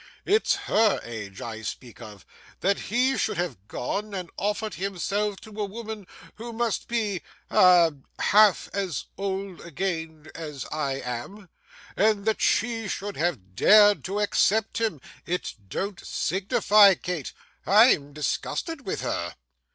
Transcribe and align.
It's 0.25 0.55
HER 0.55 0.99
age 1.03 1.41
I 1.41 1.61
speak 1.61 2.01
of. 2.01 2.25
That 2.61 2.79
he 2.91 3.19
should 3.19 3.37
have 3.37 3.67
gone 3.67 4.15
and 4.15 4.31
offered 4.35 4.73
himself 4.73 5.39
to 5.41 5.51
a 5.61 5.65
woman 5.65 6.07
who 6.37 6.53
must 6.53 6.87
be 6.87 7.21
ah, 7.51 7.91
half 8.17 8.67
as 8.73 9.05
old 9.15 9.61
again 9.63 10.31
as 10.33 10.65
I 10.71 10.93
am 10.99 11.49
and 11.95 12.25
that 12.25 12.41
she 12.41 12.87
should 12.87 13.15
have 13.15 13.53
dared 13.55 14.03
to 14.05 14.19
accept 14.19 14.79
him! 14.81 14.99
It 15.27 15.53
don't 15.69 16.03
signify, 16.03 16.95
Kate; 16.95 17.31
I'm 17.67 18.11
disgusted 18.11 18.87
with 18.87 19.01
her! 19.01 19.35